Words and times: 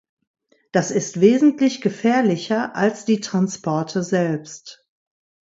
Das 0.71 0.89
ist 0.89 1.21
wesentlich 1.21 1.79
gefährlicher 1.79 2.75
als 2.75 3.05
die 3.05 3.19
Transporte 3.19 4.01
selbst. 4.01 4.83